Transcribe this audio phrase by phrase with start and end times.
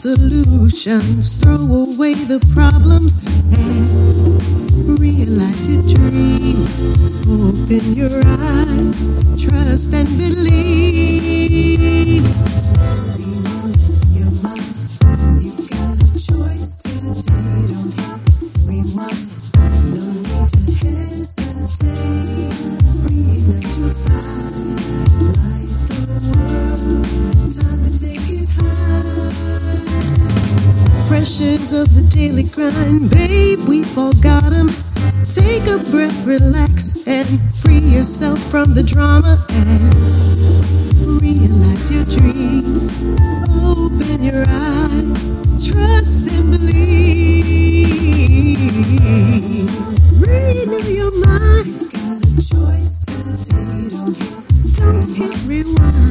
[0.00, 1.36] solutions.
[1.36, 3.18] Throw away the problems
[3.52, 6.80] and realize your dreams.
[7.28, 11.50] Open your eyes, trust and believe.
[31.72, 34.68] Of the daily grind, babe, we forgot them.
[35.24, 43.02] Take a breath, relax, and free yourself from the drama and realize your dreams.
[43.62, 47.86] Open your eyes, trust and believe.
[50.18, 51.70] Renew your mind.
[51.92, 54.18] Got a choice today, don't,
[54.74, 56.10] don't hit rewind.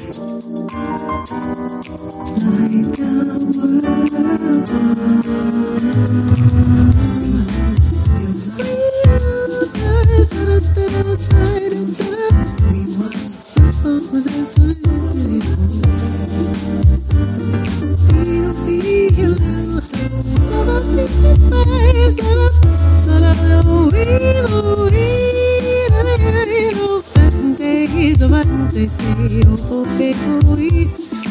[30.25, 31.24] sweet.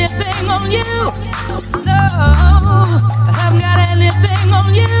[0.00, 0.84] anything on you.
[1.84, 4.96] No, I haven't got anything on you.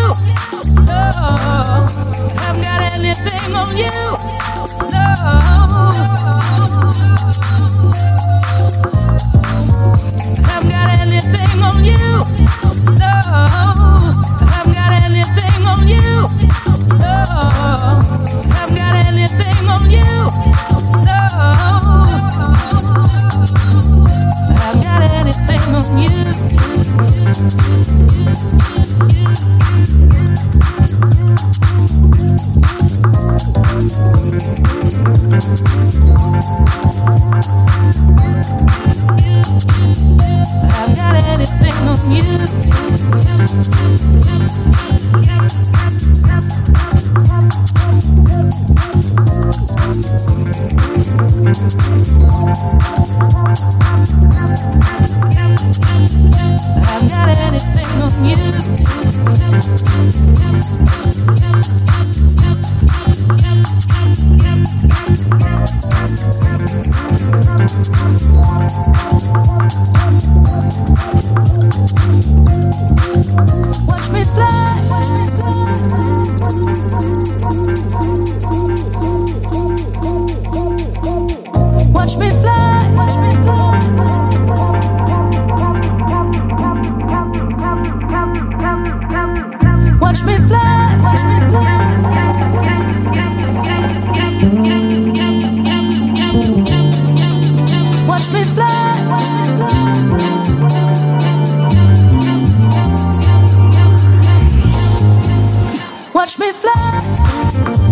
[0.84, 3.96] No, I haven't got anything on you.
[4.92, 5.40] No.
[106.20, 107.79] Watch me fly.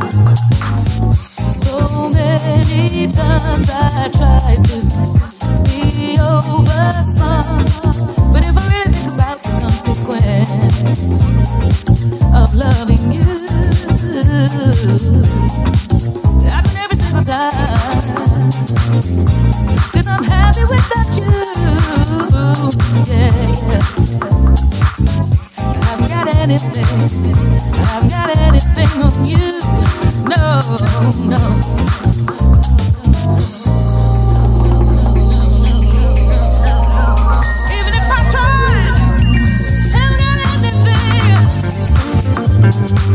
[0.00, 0.08] So
[2.10, 5.79] many times I tried to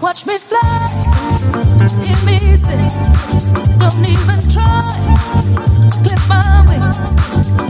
[0.00, 0.58] Watch me fly,
[2.02, 2.88] hear me sing.
[3.78, 4.80] Don't even try,
[6.02, 7.69] clip my wings.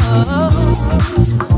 [0.00, 0.48] oh.
[0.50, 1.57] oh, oh.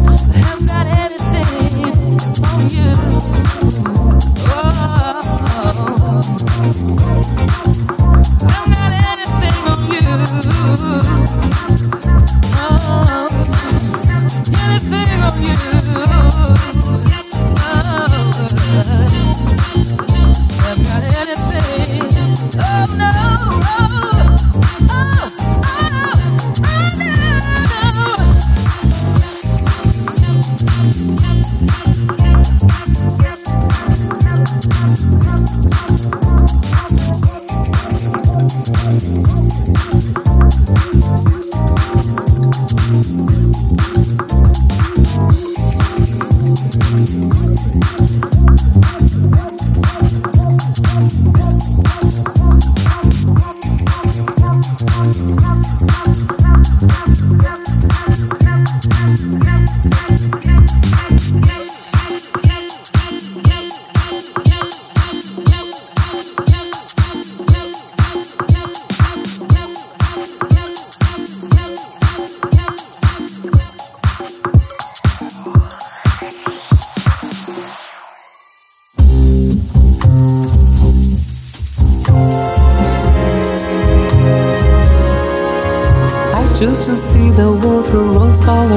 [35.72, 36.29] Thank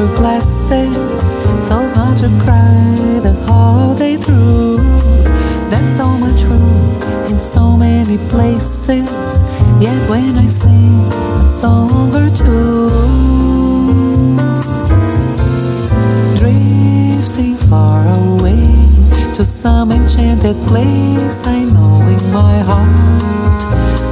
[0.03, 0.95] colored glasses
[1.67, 4.77] so as not to cry the whole day through.
[5.69, 9.09] There's so much room in so many places,
[9.81, 10.99] yet when I sing
[11.39, 12.89] a song or two,
[16.37, 18.67] drifting far away
[19.33, 23.61] to some enchanted place, I know in my heart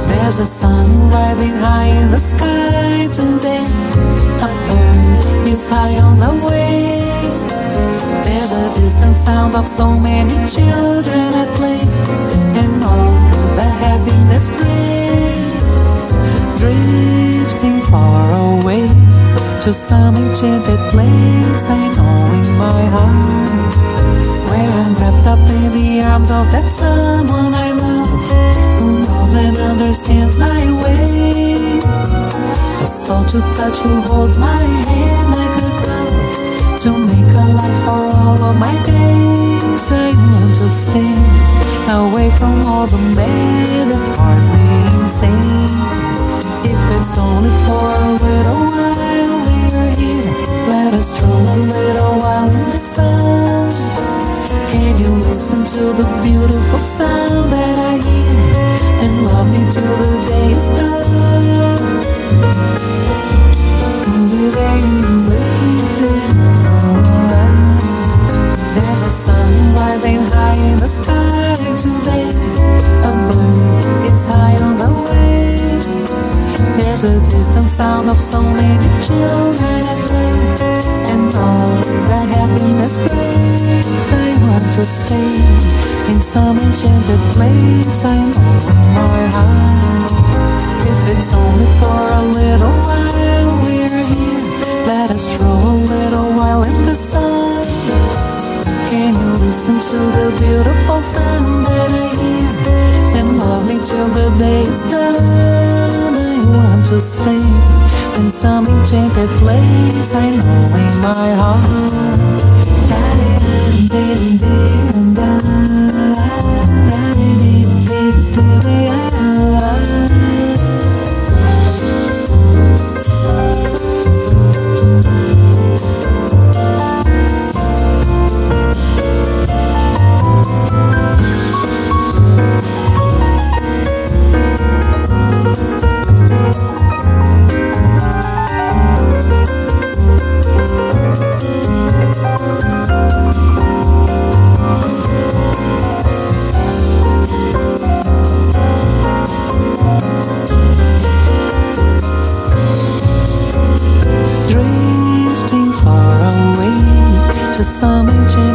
[0.08, 0.91] there's a sun
[9.54, 11.80] of so many children at play,
[12.60, 13.12] and all
[13.56, 16.06] the happiness brings,
[16.58, 18.88] drifting far away
[19.62, 21.64] to some enchanted place.
[21.68, 23.76] I know in my heart
[24.48, 28.08] where I'm wrapped up in the arms of that someone I love,
[28.78, 31.84] who knows and understands my ways.
[31.84, 35.41] A soul to touch who holds my hand
[41.88, 45.74] away from all the mad and hardly insane.
[46.64, 50.32] If it's only for a little while we're here,
[50.68, 53.72] let us stroll a little while in the sun.
[54.70, 58.52] Can you listen to the beautiful sound that I hear
[59.04, 61.02] and love me till the day is done?
[69.22, 72.28] Sun rising high in the sky today.
[73.10, 75.46] A bird is high on the way.
[76.78, 79.82] There's a distant sound of so many children
[81.12, 81.70] and all
[82.10, 82.94] that happiness.
[84.26, 85.32] I want to stay
[86.10, 88.04] in some enchanted place.
[88.04, 88.18] I
[88.96, 90.26] my heart,
[90.92, 94.42] if it's only for a little while, we're here.
[94.90, 97.61] Let us stroll a little while in the sun.
[99.52, 104.82] Listen to the beautiful sound that I hear and love me till the day is
[104.90, 106.14] done?
[106.14, 107.44] I want to stay
[108.16, 110.14] in some enchanted place.
[110.14, 112.01] I know in my heart.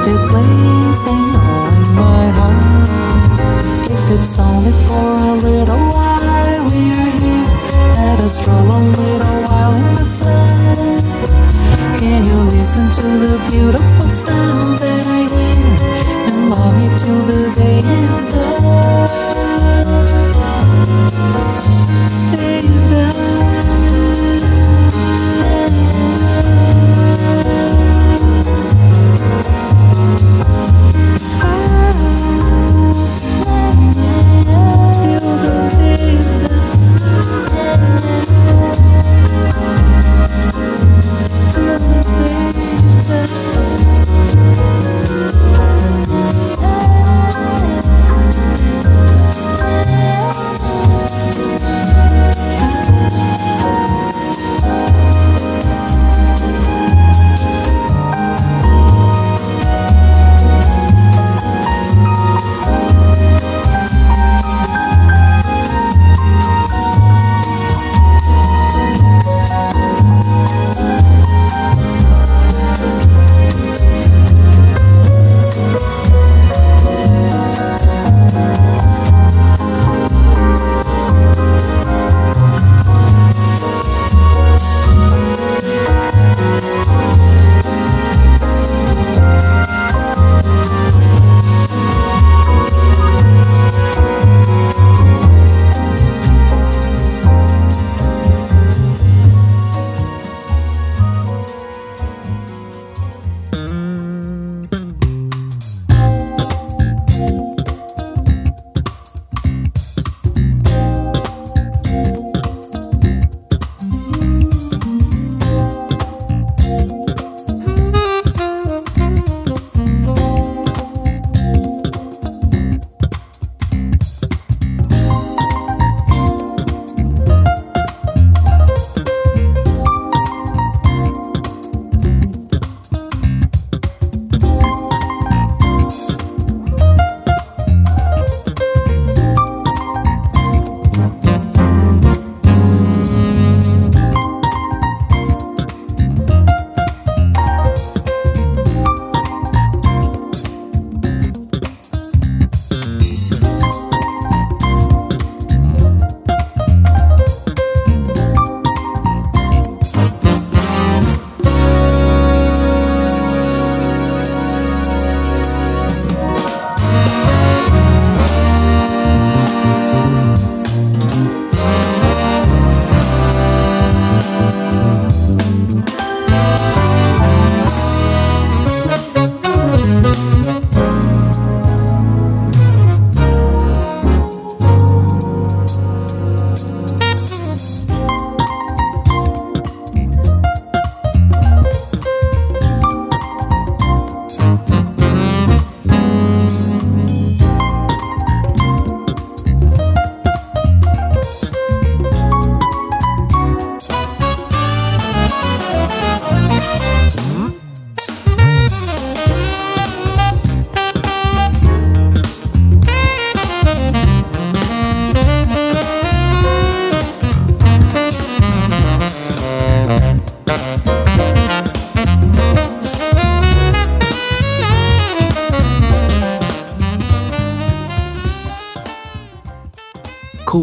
[0.08, 0.38] Enchanted place.
[0.38, 0.77] I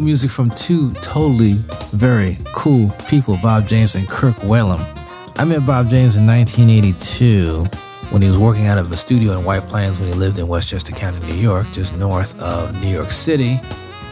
[0.05, 1.55] music from two totally
[1.93, 4.81] very cool people, Bob James and Kirk Whalum.
[5.38, 7.64] I met Bob James in 1982
[8.11, 10.47] when he was working out of a studio in White Plains when he lived in
[10.47, 13.59] Westchester County, New York, just north of New York City.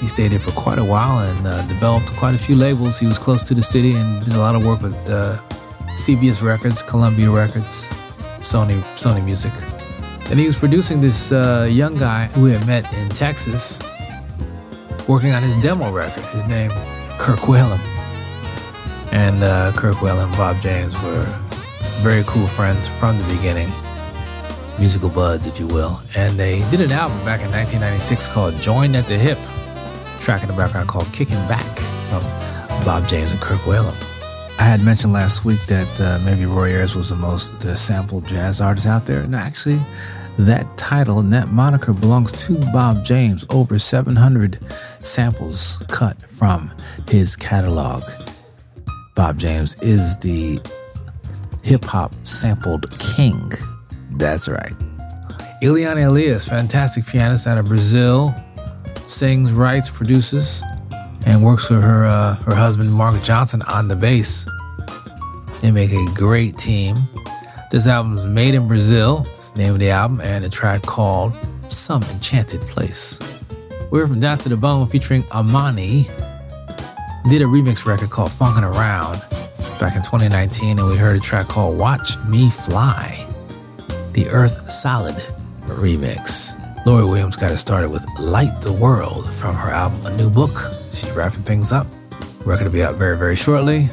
[0.00, 2.98] He stayed there for quite a while and uh, developed quite a few labels.
[2.98, 5.38] He was close to the city and did a lot of work with uh,
[5.90, 7.88] CBS Records, Columbia Records,
[8.40, 9.52] Sony, Sony Music.
[10.30, 13.80] And he was producing this uh, young guy who had met in Texas,
[15.08, 16.24] working on his demo record.
[16.26, 16.70] His name,
[17.18, 17.80] Kirk Whalum.
[19.12, 21.24] And uh, Kirk Whalum and Bob James were
[22.00, 23.70] very cool friends from the beginning
[24.78, 25.96] musical buds, if you will.
[26.16, 29.38] And they did an album back in 1996 called Joined at the Hip
[30.20, 31.66] track in the background called Kicking Back
[32.08, 32.22] from
[32.84, 33.94] Bob James and Kirk Whalum.
[34.60, 38.26] I had mentioned last week that uh, maybe Roy Ayers was the most uh, sampled
[38.26, 39.22] jazz artist out there.
[39.22, 39.80] And actually,
[40.38, 43.46] that title and that moniker belongs to Bob James.
[43.50, 44.58] Over 700
[45.02, 46.72] samples cut from
[47.08, 48.02] his catalog.
[49.14, 50.58] Bob James is the
[51.62, 53.50] hip hop sampled king.
[54.12, 54.72] That's right.
[55.62, 58.34] Eliane Elias, fantastic pianist out of Brazil,
[59.04, 60.64] sings, writes, produces,
[61.26, 64.48] and works with her uh, her husband Marc Johnson on the bass.
[65.60, 66.96] They make a great team.
[67.72, 69.24] This album is made in Brazil.
[69.30, 71.32] It's the name of the album, and a track called
[71.68, 73.42] "Some Enchanted Place."
[73.90, 76.02] We're from Down to the Bone featuring Amani.
[77.30, 79.22] Did a remix record called "Funkin' Around"
[79.80, 83.26] back in 2019, and we heard a track called "Watch Me Fly."
[84.12, 85.14] The Earth Solid
[85.64, 86.54] remix.
[86.84, 90.52] Lori Williams got it started with Light the World from her album A New Book.
[90.90, 91.86] She's wrapping things up.
[92.44, 93.88] Record will be out very, very shortly.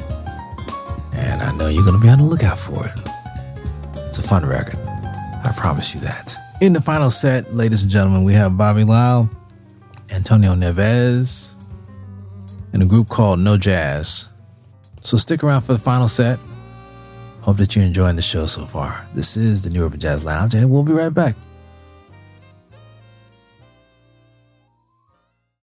[1.14, 3.09] And I know you're going to be on the lookout for it.
[4.30, 4.78] Fun record.
[4.78, 6.36] I promise you that.
[6.60, 9.28] In the final set, ladies and gentlemen, we have Bobby Lyle,
[10.14, 11.56] Antonio Neves,
[12.72, 14.28] and a group called No Jazz.
[15.02, 16.38] So stick around for the final set.
[17.40, 19.04] Hope that you're enjoying the show so far.
[19.14, 21.34] This is the New River Jazz Lounge, and we'll be right back.